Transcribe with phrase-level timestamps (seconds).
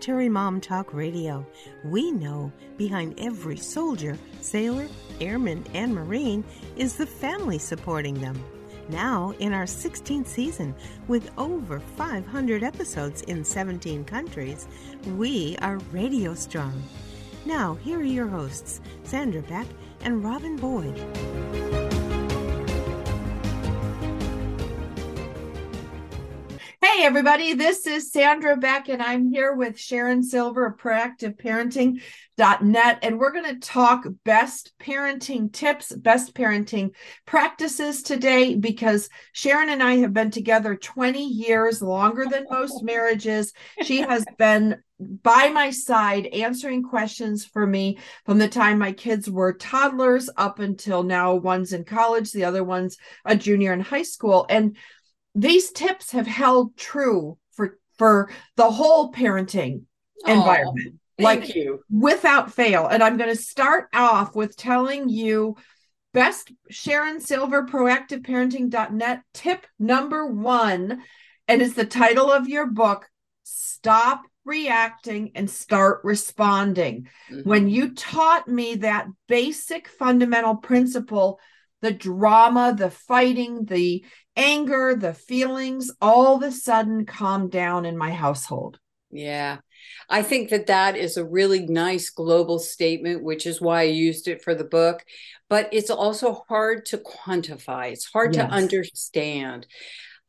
[0.00, 1.46] Military Mom Talk Radio.
[1.84, 4.88] We know behind every soldier, sailor,
[5.20, 6.42] airman, and Marine
[6.74, 8.42] is the family supporting them.
[8.88, 10.74] Now, in our 16th season,
[11.06, 14.66] with over 500 episodes in 17 countries,
[15.18, 16.82] we are radio strong.
[17.44, 19.66] Now, here are your hosts, Sandra Beck
[20.00, 21.69] and Robin Boyd.
[27.00, 32.98] Hey, everybody, this is Sandra Beck, and I'm here with Sharon Silver of proactiveparenting.net.
[33.00, 36.90] And we're going to talk best parenting tips, best parenting
[37.24, 43.54] practices today because Sharon and I have been together 20 years, longer than most marriages.
[43.82, 47.96] She has been by my side answering questions for me
[48.26, 52.62] from the time my kids were toddlers up until now one's in college the other
[52.62, 54.76] one's a junior in high school and
[55.34, 59.82] these tips have held true for for the whole parenting
[60.26, 60.96] environment.
[61.18, 61.82] like you.
[61.90, 62.86] without fail.
[62.86, 65.56] And i'm going to start off with telling you
[66.12, 71.02] best sharon silver proactiveparenting.net tip number one
[71.46, 73.08] and it's the title of your book
[73.44, 77.08] stop reacting and start responding.
[77.30, 77.48] Mm-hmm.
[77.48, 81.38] when you taught me that basic fundamental principle
[81.82, 84.04] the drama, the fighting, the
[84.36, 88.78] anger, the feelings all of a sudden calmed down in my household.
[89.10, 89.58] Yeah.
[90.08, 94.28] I think that that is a really nice global statement, which is why I used
[94.28, 95.04] it for the book.
[95.48, 98.48] But it's also hard to quantify, it's hard yes.
[98.48, 99.66] to understand.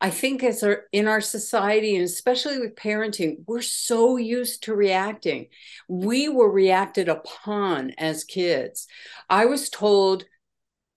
[0.00, 4.74] I think as our, in our society, and especially with parenting, we're so used to
[4.74, 5.46] reacting.
[5.88, 8.88] We were reacted upon as kids.
[9.30, 10.24] I was told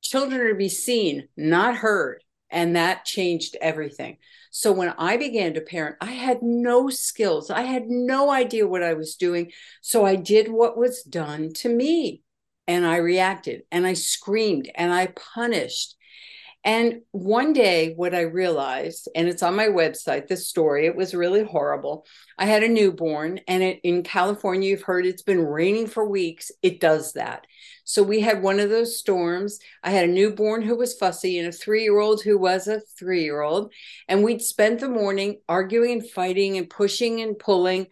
[0.05, 2.23] children are to be seen, not heard.
[2.49, 4.17] And that changed everything.
[4.51, 7.49] So when I began to parent, I had no skills.
[7.49, 9.51] I had no idea what I was doing.
[9.81, 12.21] So I did what was done to me.
[12.67, 15.94] And I reacted and I screamed and I punished.
[16.65, 21.13] And one day, what I realized, and it's on my website, this story, it was
[21.13, 22.07] really horrible.
[22.39, 26.51] I had a newborn, and it, in California, you've heard it's been raining for weeks.
[26.63, 27.45] It does that.
[27.83, 29.59] So we had one of those storms.
[29.83, 32.81] I had a newborn who was fussy and a three year old who was a
[32.97, 33.71] three year old.
[34.07, 37.87] And we'd spent the morning arguing and fighting and pushing and pulling.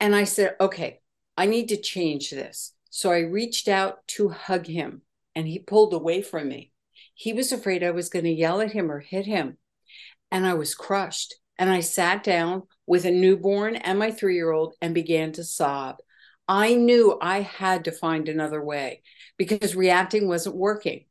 [0.00, 1.00] And I said, okay,
[1.36, 2.72] I need to change this.
[2.90, 5.02] So I reached out to hug him,
[5.36, 6.72] and he pulled away from me.
[7.14, 9.56] He was afraid I was going to yell at him or hit him.
[10.30, 11.34] And I was crushed.
[11.56, 15.44] And I sat down with a newborn and my three year old and began to
[15.44, 15.96] sob.
[16.48, 19.02] I knew I had to find another way
[19.38, 21.06] because reacting wasn't working.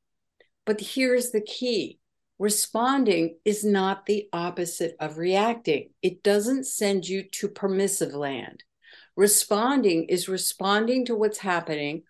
[0.65, 1.99] But here's the key
[2.39, 8.63] responding is not the opposite of reacting, it doesn't send you to permissive land.
[9.15, 12.03] Responding is responding to what's happening,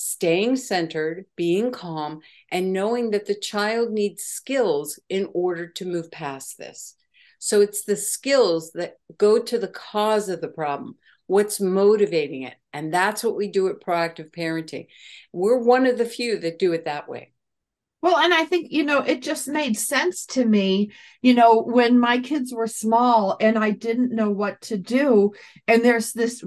[0.00, 2.20] staying centered, being calm,
[2.52, 6.94] and knowing that the child needs skills in order to move past this.
[7.40, 10.94] So it's the skills that go to the cause of the problem
[11.26, 12.54] what's motivating it.
[12.72, 14.86] And that's what we do at Proactive Parenting.
[15.32, 17.32] We're one of the few that do it that way.
[18.00, 21.98] Well, and I think, you know, it just made sense to me, you know, when
[21.98, 25.32] my kids were small and I didn't know what to do.
[25.66, 26.44] And there's this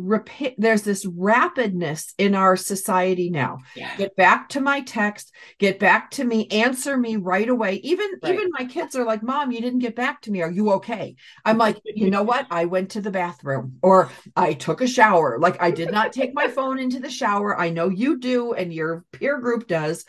[0.58, 3.60] there's this rapidness in our society now.
[3.76, 3.96] Yeah.
[3.98, 7.76] Get back to my text, get back to me, answer me right away.
[7.84, 8.34] Even, right.
[8.34, 10.42] even my kids are like, Mom, you didn't get back to me.
[10.42, 11.18] Are you okay?
[11.44, 12.48] I'm like, you know what?
[12.50, 15.38] I went to the bathroom or I took a shower.
[15.38, 17.60] Like I did not take my phone into the shower.
[17.60, 20.06] I know you do, and your peer group does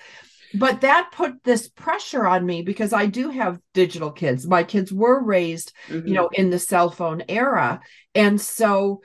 [0.55, 4.47] but that put this pressure on me because I do have digital kids.
[4.47, 6.07] My kids were raised, mm-hmm.
[6.07, 7.81] you know, in the cell phone era.
[8.15, 9.03] And so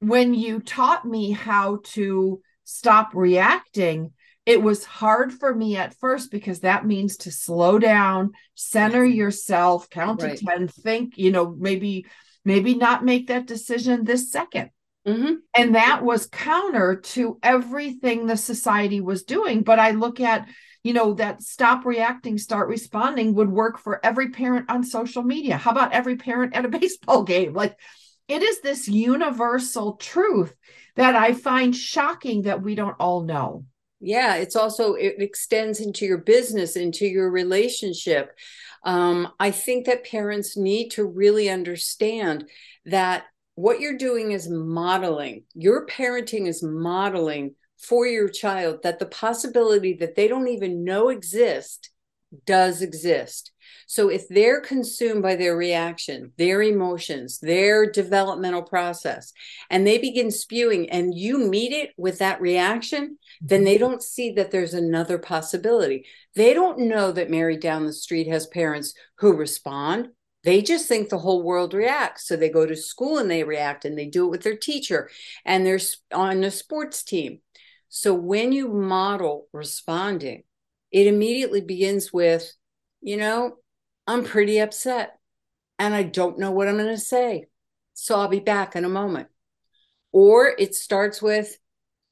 [0.00, 4.12] when you taught me how to stop reacting,
[4.46, 9.90] it was hard for me at first because that means to slow down, center yourself,
[9.90, 10.36] count right.
[10.36, 12.06] to 10, think, you know, maybe
[12.44, 14.70] maybe not make that decision this 2nd
[15.06, 15.34] mm-hmm.
[15.54, 19.62] And that was counter to everything the society was doing.
[19.62, 20.48] But I look at
[20.82, 25.56] you know, that stop reacting, start responding would work for every parent on social media.
[25.56, 27.52] How about every parent at a baseball game?
[27.52, 27.76] Like
[28.28, 30.54] it is this universal truth
[30.96, 33.64] that I find shocking that we don't all know.
[34.00, 38.32] Yeah, it's also, it extends into your business, into your relationship.
[38.82, 42.48] Um, I think that parents need to really understand
[42.86, 43.24] that
[43.60, 49.94] what you're doing is modeling, your parenting is modeling for your child that the possibility
[49.94, 51.90] that they don't even know exist
[52.46, 53.52] does exist.
[53.86, 59.32] So if they're consumed by their reaction, their emotions, their developmental process,
[59.68, 63.90] and they begin spewing and you meet it with that reaction, then they mm-hmm.
[63.90, 66.06] don't see that there's another possibility.
[66.34, 70.08] They don't know that Mary down the street has parents who respond.
[70.42, 72.26] They just think the whole world reacts.
[72.26, 75.10] So they go to school and they react and they do it with their teacher
[75.44, 75.80] and they're
[76.12, 77.40] on a sports team.
[77.88, 80.44] So when you model responding,
[80.90, 82.52] it immediately begins with,
[83.00, 83.56] you know,
[84.06, 85.18] I'm pretty upset
[85.78, 87.46] and I don't know what I'm going to say.
[87.94, 89.28] So I'll be back in a moment.
[90.12, 91.56] Or it starts with,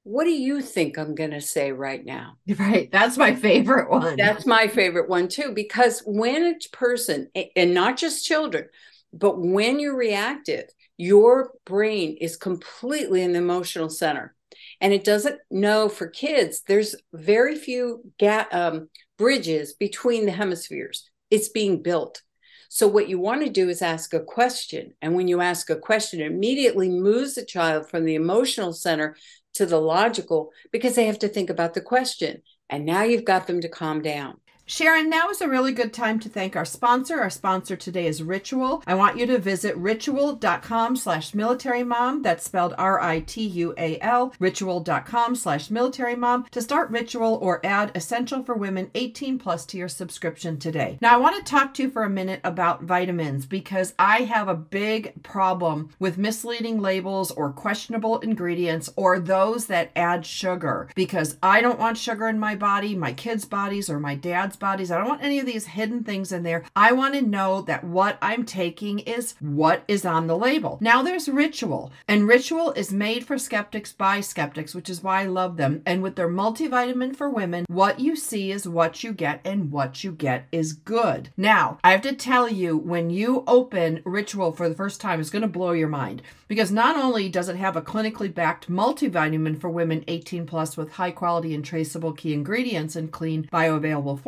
[0.09, 2.37] what do you think I'm going to say right now?
[2.59, 2.91] Right.
[2.91, 4.17] That's my favorite one.
[4.17, 8.69] That's my favorite one too, because when a person, and not just children,
[9.13, 10.65] but when you're reactive,
[10.97, 14.35] your brain is completely in the emotional center.
[14.81, 18.89] And it doesn't know for kids, there's very few ga- um,
[19.19, 22.23] bridges between the hemispheres it's being built.
[22.71, 24.93] So, what you want to do is ask a question.
[25.01, 29.17] And when you ask a question, it immediately moves the child from the emotional center
[29.59, 32.43] to the logical because they have to think about the question.
[32.71, 34.39] And now you've got them to calm down.
[34.71, 37.21] Sharon, now is a really good time to thank our sponsor.
[37.21, 38.83] Our sponsor today is Ritual.
[38.87, 42.21] I want you to visit ritual.com slash military mom.
[42.21, 48.91] That's spelled R-I-T-U-A-L, ritual.com slash military mom to start Ritual or add Essential for Women
[48.95, 50.99] 18 plus to your subscription today.
[51.01, 54.49] Now, I want to talk to you for a minute about vitamins because I have
[54.49, 61.39] a big problem with misleading labels or questionable ingredients or those that add sugar because
[61.43, 64.91] I don't want sugar in my body, my kids' bodies, or my dad's bodies.
[64.91, 66.65] I don't want any of these hidden things in there.
[66.75, 70.79] I want to know that what I'm taking is what is on the label.
[70.81, 75.27] Now there's Ritual, and Ritual is made for skeptics by skeptics, which is why I
[75.27, 75.83] love them.
[75.87, 80.05] And with their multivitamin for women, what you see is what you get, and what
[80.05, 81.31] you get is good.
[81.37, 85.31] Now, I have to tell you, when you open Ritual for the first time, it's
[85.31, 89.61] going to blow your mind because not only does it have a clinically backed multivitamin
[89.61, 94.19] for women 18 plus with high quality and traceable key ingredients in clean bioavailable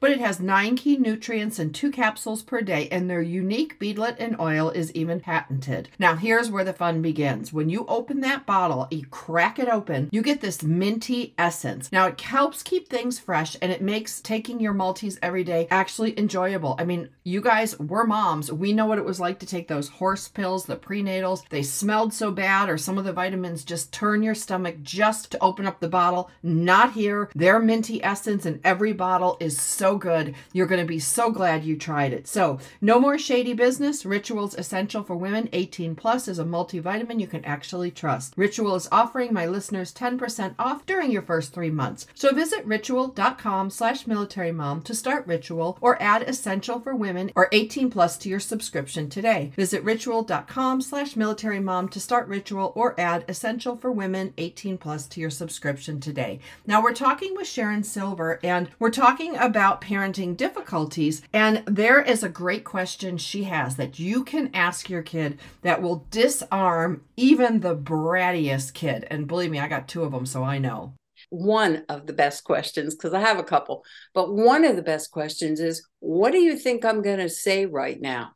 [0.00, 4.16] but it has nine key nutrients and two capsules per day, and their unique beadlet
[4.18, 5.88] and oil is even patented.
[5.98, 7.52] Now, here's where the fun begins.
[7.52, 11.90] When you open that bottle, you crack it open, you get this minty essence.
[11.92, 16.18] Now, it helps keep things fresh and it makes taking your multis every day actually
[16.18, 16.74] enjoyable.
[16.78, 18.52] I mean, you guys, we're moms.
[18.52, 21.48] We know what it was like to take those horse pills, the prenatals.
[21.48, 25.42] They smelled so bad, or some of the vitamins just turn your stomach just to
[25.42, 26.30] open up the bottle.
[26.42, 27.30] Not here.
[27.34, 30.34] Their minty essence in every bottle is so good.
[30.52, 32.26] You're going to be so glad you tried it.
[32.26, 34.04] So, no more shady business.
[34.04, 38.34] Rituals Essential for Women 18 Plus is a multivitamin you can actually trust.
[38.36, 42.06] Ritual is offering my listeners 10% off during your first three months.
[42.14, 47.48] So visit ritual.com slash military mom to start Ritual or add Essential for Women or
[47.52, 49.52] 18 Plus to your subscription today.
[49.56, 55.06] Visit ritual.com slash military mom to start Ritual or add Essential for Women 18 Plus
[55.06, 56.40] to your subscription today.
[56.66, 61.22] Now we're talking with Sharon Silver and we're talking about parenting difficulties.
[61.32, 65.82] And there is a great question she has that you can ask your kid that
[65.82, 69.06] will disarm even the brattiest kid.
[69.10, 70.94] And believe me, I got two of them, so I know.
[71.30, 75.10] One of the best questions, because I have a couple, but one of the best
[75.10, 78.32] questions is what do you think I'm going to say right now?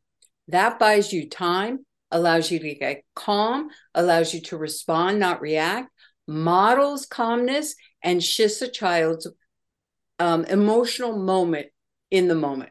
[0.49, 5.91] That buys you time, allows you to get calm, allows you to respond, not react,
[6.29, 9.29] models calmness, and shifts a child's
[10.19, 11.67] um, emotional moment
[12.11, 12.71] in the moment.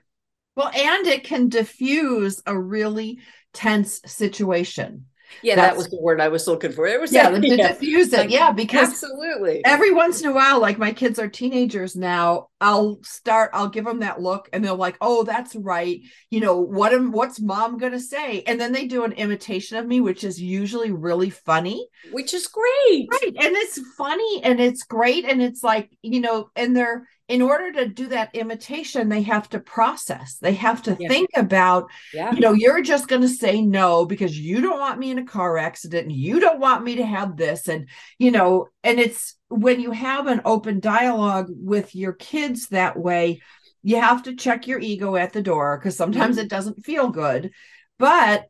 [0.56, 3.20] Well, and it can diffuse a really
[3.54, 5.06] tense situation.
[5.42, 6.86] Yeah, That's, that was the word I was looking for.
[6.86, 7.70] It was yeah, to yeah.
[7.70, 8.30] diffuse it.
[8.30, 13.00] Yeah, because absolutely every once in a while, like my kids are teenagers now, I'll
[13.04, 16.00] start, I'll give them that look, and they're like, "Oh, that's right."
[16.30, 16.94] You know what?
[16.94, 18.44] Am what's mom gonna say?
[18.44, 22.48] And then they do an imitation of me, which is usually really funny, which is
[22.48, 23.36] great, right?
[23.36, 27.72] And it's funny and it's great, and it's like you know, and they're in order
[27.72, 30.38] to do that imitation, they have to process.
[30.38, 31.08] They have to yeah.
[31.08, 32.32] think about, yeah.
[32.32, 35.26] you know, you're just going to say no because you don't want me in a
[35.26, 37.68] car accident and you don't want me to have this.
[37.68, 37.90] And,
[38.20, 43.42] you know, and it's when you have an open dialogue with your kids that way,
[43.82, 46.46] you have to check your ego at the door because sometimes mm-hmm.
[46.46, 47.52] it doesn't feel good.
[47.98, 48.46] But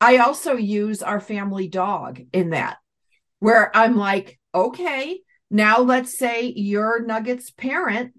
[0.00, 2.78] I also use our family dog in that,
[3.38, 5.20] where I'm like, okay,
[5.52, 8.14] now, let's say you're Nugget's parent.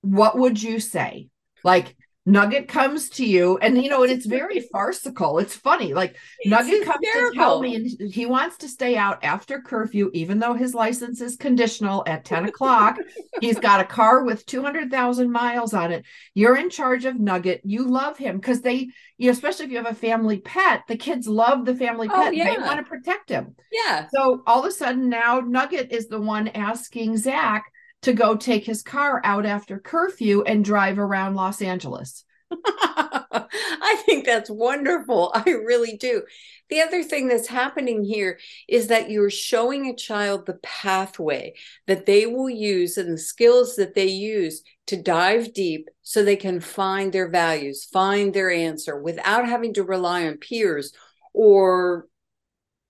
[0.00, 1.28] What would you say?
[1.62, 1.96] Like,
[2.28, 5.38] Nugget comes to you, and you know, and it's very farcical.
[5.38, 5.94] It's funny.
[5.94, 10.10] Like it's Nugget comes to tell me, and he wants to stay out after curfew,
[10.12, 12.98] even though his license is conditional at 10 o'clock.
[13.40, 16.04] He's got a car with 200,000 miles on it.
[16.34, 17.62] You're in charge of Nugget.
[17.64, 20.98] You love him because they, you know, especially if you have a family pet, the
[20.98, 22.28] kids love the family oh, pet.
[22.28, 22.54] Oh, yeah.
[22.54, 23.56] They want to protect him.
[23.72, 24.06] Yeah.
[24.14, 28.64] So all of a sudden now Nugget is the one asking Zach to go take
[28.64, 32.24] his car out after curfew and drive around Los Angeles.
[32.64, 35.32] I think that's wonderful.
[35.34, 36.22] I really do.
[36.70, 38.38] The other thing that's happening here
[38.68, 41.54] is that you're showing a child the pathway
[41.86, 46.36] that they will use and the skills that they use to dive deep so they
[46.36, 50.92] can find their values, find their answer without having to rely on peers
[51.34, 52.06] or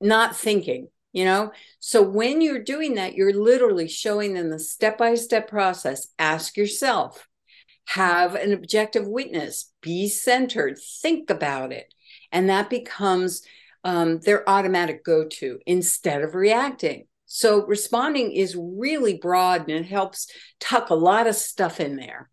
[0.00, 1.52] not thinking you know?
[1.80, 6.08] So when you're doing that you're literally showing them the step by step process.
[6.18, 7.28] Ask yourself
[7.88, 9.72] have an objective witness.
[9.80, 10.78] Be centered.
[11.00, 11.92] Think about it.
[12.30, 13.42] And that becomes
[13.82, 17.06] um, their automatic go-to instead of reacting.
[17.24, 22.28] So responding is really broad and it helps tuck a lot of stuff in there.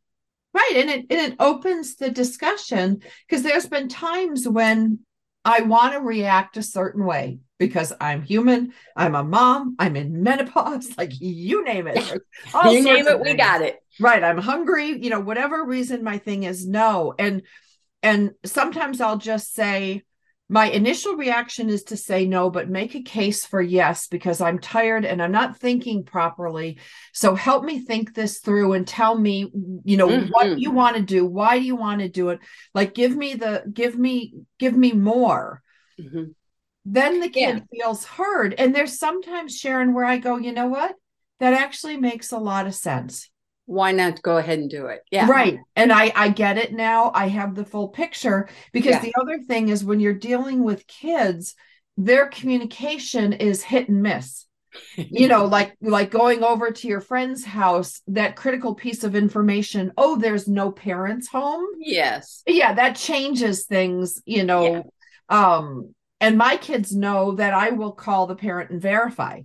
[0.53, 0.73] Right.
[0.75, 4.99] And it, and it opens the discussion because there's been times when
[5.45, 8.73] i want to react a certain way because I'm human.
[8.95, 9.75] I'm a mom.
[9.79, 10.91] I'm in menopause.
[10.97, 11.97] Like you name it.
[12.65, 13.79] you name it, we got it.
[13.99, 14.23] Right.
[14.23, 14.97] I'm hungry.
[15.01, 17.13] You know, whatever reason my thing is no.
[17.19, 17.41] And
[18.01, 20.03] and sometimes I'll just say,
[20.47, 24.59] my initial reaction is to say no, but make a case for yes because I'm
[24.59, 26.77] tired and I'm not thinking properly.
[27.13, 29.51] So help me think this through and tell me,
[29.83, 30.29] you know, mm-hmm.
[30.29, 31.25] what you want to do.
[31.25, 32.39] Why do you want to do it?
[32.73, 35.63] Like give me the give me give me more.
[35.99, 36.31] Mm-hmm
[36.85, 37.83] then the kid yeah.
[37.83, 38.53] feels heard.
[38.53, 40.93] And there's sometimes, Sharon, where I go, you know what?
[41.39, 43.29] That actually makes a lot of sense.
[43.65, 45.01] Why not go ahead and do it?
[45.11, 45.27] Yeah.
[45.29, 45.59] Right.
[45.75, 47.11] And I I get it now.
[47.13, 49.01] I have the full picture because yeah.
[49.01, 51.55] the other thing is when you're dealing with kids,
[51.97, 54.45] their communication is hit and miss.
[54.95, 59.91] you know, like like going over to your friend's house, that critical piece of information,
[59.97, 61.65] oh, there's no parents home.
[61.79, 62.43] Yes.
[62.45, 64.83] Yeah, that changes things, you know.
[65.29, 65.57] Yeah.
[65.57, 69.41] Um and my kids know that I will call the parent and verify.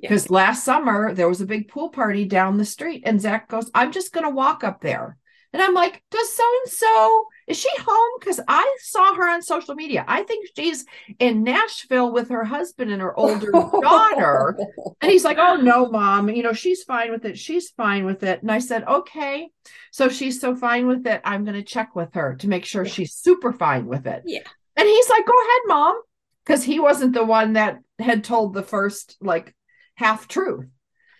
[0.00, 0.34] Because yeah.
[0.34, 3.92] last summer there was a big pool party down the street, and Zach goes, I'm
[3.92, 5.16] just going to walk up there.
[5.54, 8.18] And I'm like, Does so and so, is she home?
[8.18, 10.04] Because I saw her on social media.
[10.08, 10.84] I think she's
[11.20, 14.58] in Nashville with her husband and her older daughter.
[15.00, 16.28] And he's like, Oh, no, mom.
[16.28, 17.38] You know, she's fine with it.
[17.38, 18.42] She's fine with it.
[18.42, 19.48] And I said, Okay.
[19.92, 21.20] So she's so fine with it.
[21.24, 22.90] I'm going to check with her to make sure yeah.
[22.90, 24.24] she's super fine with it.
[24.26, 24.42] Yeah.
[24.74, 26.00] And he's like, Go ahead, mom
[26.44, 29.54] because he wasn't the one that had told the first like
[29.94, 30.66] half truth.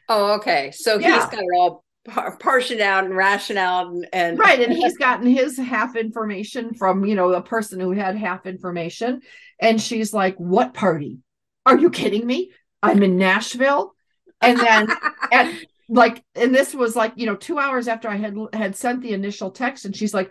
[0.08, 0.70] Oh, okay.
[0.72, 1.14] So yeah.
[1.14, 4.96] he's got it all par- portioned out and rationed out and, and right, and he's
[4.98, 9.20] gotten his half information from you know the person who had half information,
[9.60, 11.18] and she's like, "What party?
[11.66, 12.50] Are you kidding me?
[12.82, 13.94] I'm in Nashville."
[14.40, 14.88] And then
[15.32, 15.54] at
[15.88, 19.12] like, and this was like you know two hours after I had had sent the
[19.12, 20.30] initial text, and she's like,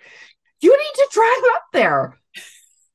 [0.61, 2.19] "You need to drive up there."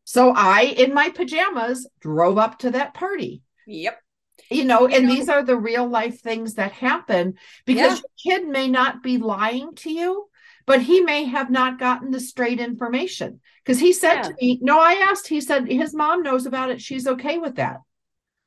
[0.05, 3.43] So I, in my pajamas, drove up to that party.
[3.67, 4.01] Yep.
[4.51, 7.35] You know, you and know, these are the real life things that happen
[7.67, 8.03] because yeah.
[8.25, 10.29] your kid may not be lying to you,
[10.67, 13.41] but he may have not gotten the straight information.
[13.65, 14.23] Because he said yeah.
[14.23, 16.81] to me, No, I asked, he said his mom knows about it.
[16.81, 17.81] She's okay with that.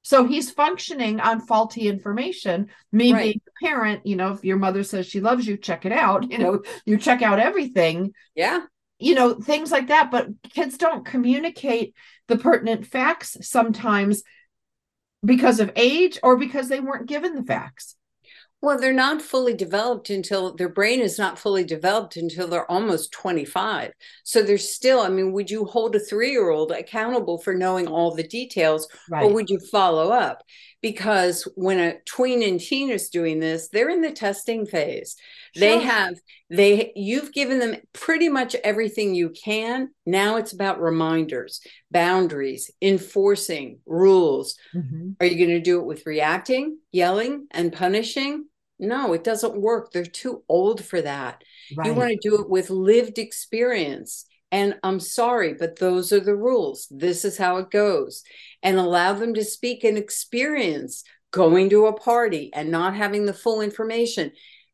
[0.03, 2.69] So he's functioning on faulty information.
[2.91, 3.21] Me right.
[3.21, 6.25] being a parent, you know, if your mother says she loves you, check it out.
[6.31, 8.13] You know, you check out everything.
[8.35, 8.61] Yeah
[9.01, 11.95] you know things like that but kids don't communicate
[12.27, 14.23] the pertinent facts sometimes
[15.23, 17.95] because of age or because they weren't given the facts?
[18.61, 23.11] Well they're not fully developed until their brain is not fully developed until they're almost
[23.11, 23.91] 25
[24.23, 28.27] so they're still i mean would you hold a 3-year-old accountable for knowing all the
[28.27, 29.23] details right.
[29.23, 30.43] or would you follow up
[30.81, 35.15] because when a tween and teen is doing this they're in the testing phase.
[35.55, 35.61] Sure.
[35.61, 36.15] they have
[36.49, 39.89] they you've given them pretty much everything you can.
[40.05, 41.61] Now it's about reminders
[41.91, 44.57] boundaries enforcing rules.
[44.75, 45.11] Mm-hmm.
[45.19, 48.45] are you going to do it with reacting yelling and punishing?
[48.79, 49.91] No it doesn't work.
[49.91, 51.43] They're too old for that.
[51.75, 51.87] Right.
[51.87, 56.35] you want to do it with lived experience and I'm sorry, but those are the
[56.35, 56.87] rules.
[56.91, 58.23] This is how it goes.
[58.61, 63.33] And allow them to speak and experience going to a party and not having the
[63.33, 64.31] full information.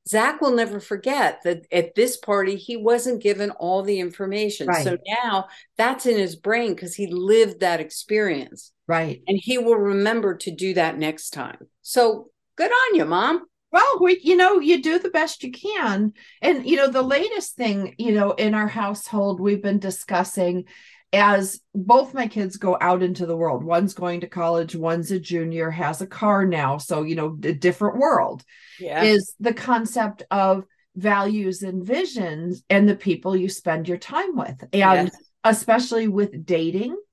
[0.08, 4.68] Zach will never forget that at this party, he wasn't given all the information.
[4.68, 4.84] Right.
[4.84, 8.72] So now that's in his brain because he lived that experience.
[8.88, 9.22] Right.
[9.28, 11.68] And he will remember to do that next time.
[11.82, 13.46] So good on you, mom.
[13.72, 16.14] Well, we, you know, you do the best you can.
[16.42, 20.66] And, you know, the latest thing, you know, in our household, we've been discussing
[21.14, 23.64] as both my kids go out into the world.
[23.64, 26.78] One's going to college, one's a junior, has a car now.
[26.78, 28.44] So, you know, a different world
[28.80, 29.04] yeah.
[29.04, 34.62] is the concept of values and visions and the people you spend your time with.
[34.74, 35.18] And yes.
[35.44, 36.96] especially with dating.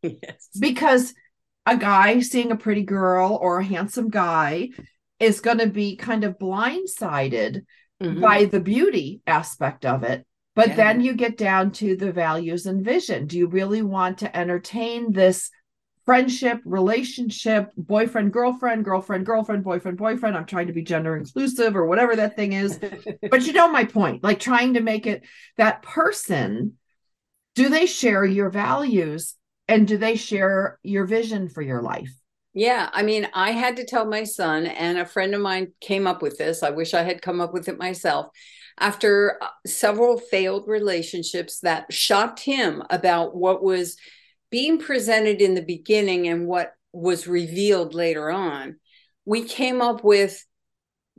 [0.00, 0.48] Yes.
[0.58, 1.12] Because
[1.66, 4.70] a guy seeing a pretty girl or a handsome guy
[5.20, 7.64] is going to be kind of blindsided
[8.02, 8.20] mm-hmm.
[8.20, 10.24] by the beauty aspect of it.
[10.54, 10.76] But yeah.
[10.76, 13.26] then you get down to the values and vision.
[13.26, 15.50] Do you really want to entertain this
[16.04, 20.36] friendship, relationship, boyfriend, girlfriend, girlfriend, girlfriend, boyfriend, boyfriend?
[20.36, 22.80] I'm trying to be gender inclusive or whatever that thing is.
[23.30, 25.24] but you know my point, like trying to make it
[25.58, 26.76] that person.
[27.54, 29.34] Do they share your values
[29.66, 32.12] and do they share your vision for your life?
[32.58, 36.08] Yeah, I mean, I had to tell my son, and a friend of mine came
[36.08, 36.64] up with this.
[36.64, 38.30] I wish I had come up with it myself.
[38.80, 43.96] After uh, several failed relationships that shocked him about what was
[44.50, 48.80] being presented in the beginning and what was revealed later on,
[49.24, 50.44] we came up with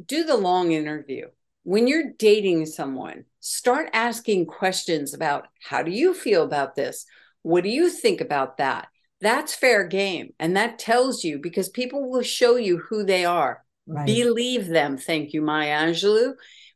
[0.05, 1.27] do the long interview.
[1.63, 7.05] When you're dating someone, start asking questions about how do you feel about this?
[7.43, 8.89] What do you think about that?
[9.21, 10.33] That's fair game.
[10.39, 13.63] And that tells you because people will show you who they are.
[13.87, 14.05] Right.
[14.05, 14.97] Believe them.
[14.97, 16.33] Thank you, Maya Angelou.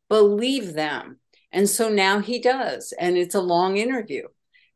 [0.09, 1.19] Believe them.
[1.51, 2.93] And so now he does.
[2.99, 4.23] And it's a long interview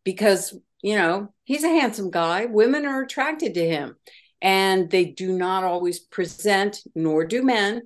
[0.04, 2.46] because, you know, he's a handsome guy.
[2.46, 3.96] Women are attracted to him.
[4.40, 7.82] And they do not always present, nor do men,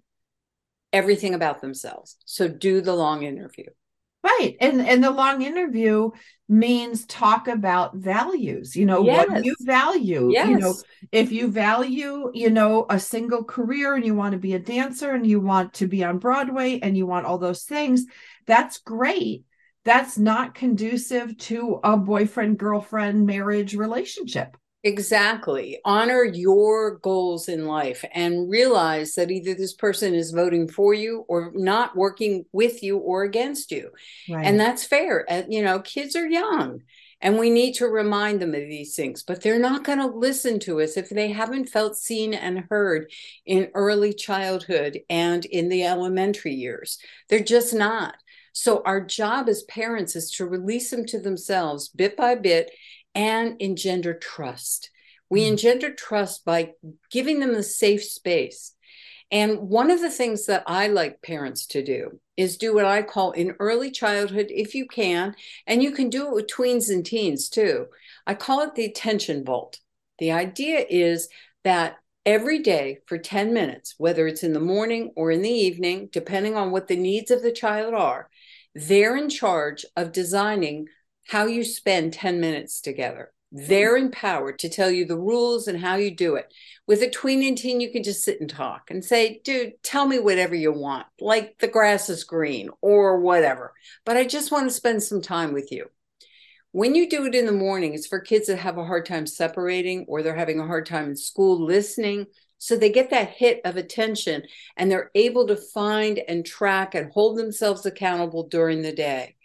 [0.92, 2.18] everything about themselves.
[2.26, 3.68] So do the long interview.
[4.24, 4.56] Right.
[4.62, 6.12] And and the long interview
[6.48, 8.76] means talk about values.
[8.76, 9.28] You know, yes.
[9.28, 10.30] what you value.
[10.32, 10.50] Yes.
[10.50, 10.76] You know,
[11.12, 15.12] if you value, you know, a single career and you want to be a dancer
[15.12, 18.06] and you want to be on Broadway and you want all those things,
[18.46, 19.46] that's great.
[19.86, 24.56] That's not conducive to a boyfriend girlfriend marriage relationship.
[24.84, 25.80] Exactly.
[25.86, 31.24] Honor your goals in life and realize that either this person is voting for you
[31.28, 33.92] or not working with you or against you.
[34.28, 34.46] Right.
[34.46, 35.26] And that's fair.
[35.48, 36.82] you know, kids are young
[37.22, 40.60] and we need to remind them of these things, but they're not going to listen
[40.62, 43.12] to us if they haven't felt seen and heard
[43.46, 46.98] in early childhood and in the elementary years.
[47.30, 48.16] They're just not.
[48.54, 52.72] So, our job as parents is to release them to themselves bit by bit
[53.16, 54.90] and engender trust.
[55.30, 55.52] We mm-hmm.
[55.52, 56.74] engender trust by
[57.10, 58.76] giving them a safe space.
[59.32, 63.02] And one of the things that I like parents to do is do what I
[63.02, 67.06] call in early childhood, if you can, and you can do it with tweens and
[67.06, 67.88] teens too.
[68.28, 69.80] I call it the attention vault.
[70.20, 71.30] The idea is
[71.64, 71.96] that
[72.26, 76.56] every day for 10 minutes, whether it's in the morning or in the evening, depending
[76.56, 78.30] on what the needs of the child are,
[78.76, 80.88] they're in charge of designing
[81.28, 83.32] how you spend 10 minutes together.
[83.54, 83.68] Mm-hmm.
[83.68, 86.54] They're empowered to tell you the rules and how you do it.
[86.88, 90.08] With a tween and teen, you can just sit and talk and say, dude, tell
[90.08, 93.74] me whatever you want, like the grass is green or whatever.
[94.06, 95.88] But I just want to spend some time with you.
[96.74, 99.28] When you do it in the morning, it's for kids that have a hard time
[99.28, 102.28] separating or they're having a hard time in school listening.
[102.60, 104.44] So they get that hit of attention
[104.78, 109.36] and they're able to find and track and hold themselves accountable during the day.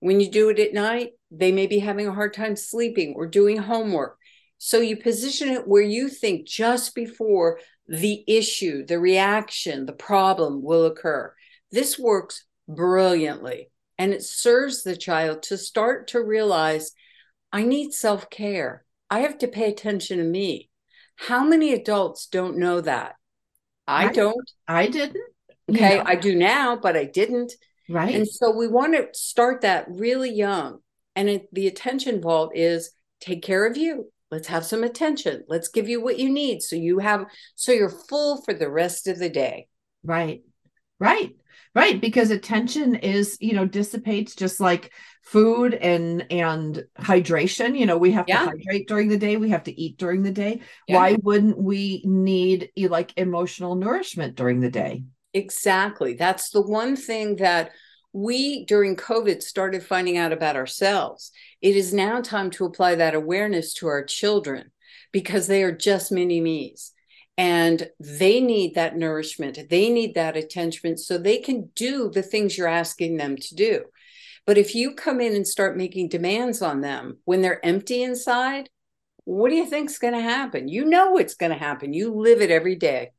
[0.00, 3.26] When you do it at night, they may be having a hard time sleeping or
[3.26, 4.18] doing homework.
[4.58, 10.62] So you position it where you think just before the issue, the reaction, the problem
[10.62, 11.34] will occur.
[11.70, 16.92] This works brilliantly and it serves the child to start to realize
[17.52, 18.84] I need self care.
[19.10, 20.70] I have to pay attention to me.
[21.16, 23.14] How many adults don't know that?
[23.86, 24.50] I, I don't.
[24.66, 25.22] I didn't.
[25.70, 25.98] Okay.
[25.98, 26.02] Know.
[26.04, 27.52] I do now, but I didn't.
[27.88, 28.14] Right.
[28.14, 30.78] And so we want to start that really young.
[31.14, 34.10] And it, the attention vault is take care of you.
[34.30, 35.44] Let's have some attention.
[35.48, 39.06] Let's give you what you need so you have so you're full for the rest
[39.06, 39.68] of the day.
[40.02, 40.42] Right.
[40.98, 41.36] Right.
[41.76, 47.78] Right, because attention is, you know, dissipates just like food and and hydration.
[47.78, 48.46] You know, we have yeah.
[48.46, 50.62] to hydrate during the day, we have to eat during the day.
[50.88, 50.96] Yeah.
[50.96, 55.04] Why wouldn't we need like emotional nourishment during the day?
[55.36, 56.14] Exactly.
[56.14, 57.72] That's the one thing that
[58.14, 61.30] we during COVID started finding out about ourselves.
[61.60, 64.70] It is now time to apply that awareness to our children
[65.12, 66.92] because they are just mini me's
[67.36, 69.58] and they need that nourishment.
[69.68, 73.84] They need that attention so they can do the things you're asking them to do.
[74.46, 78.70] But if you come in and start making demands on them when they're empty inside,
[79.24, 80.66] what do you think's going to happen?
[80.66, 81.92] You know it's going to happen.
[81.92, 83.10] You live it every day.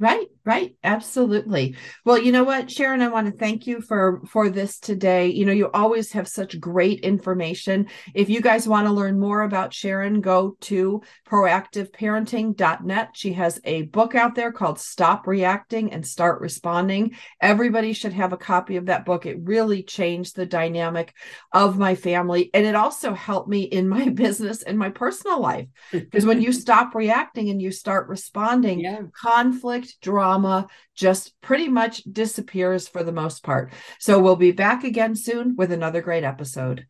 [0.00, 1.76] Right, right, absolutely.
[2.04, 5.28] Well, you know what, Sharon, I want to thank you for for this today.
[5.28, 7.86] You know, you always have such great information.
[8.12, 13.10] If you guys want to learn more about Sharon, go to proactiveparenting.net.
[13.14, 17.12] She has a book out there called Stop Reacting and Start Responding.
[17.40, 19.26] Everybody should have a copy of that book.
[19.26, 21.14] It really changed the dynamic
[21.52, 25.68] of my family and it also helped me in my business and my personal life.
[25.92, 29.02] Because when you stop reacting and you start responding, yeah.
[29.22, 33.72] conflict conflict, drama just pretty much disappears for the most part.
[33.98, 36.86] So we'll be back again soon with another great episode.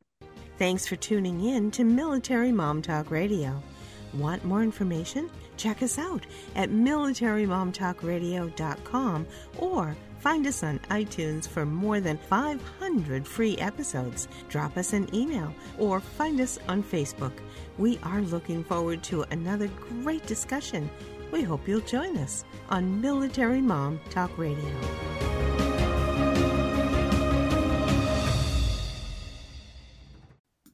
[0.58, 3.60] Thanks for tuning in to Military Mom Talk Radio.
[4.12, 5.30] Want more information?
[5.56, 9.26] Check us out at militarymomtalkradio.com
[9.58, 14.28] or find us on iTunes for more than 500 free episodes.
[14.48, 17.32] Drop us an email or find us on Facebook.
[17.78, 19.70] We are looking forward to another
[20.02, 20.90] great discussion.
[21.32, 25.53] We hope you'll join us on Military Mom Talk Radio.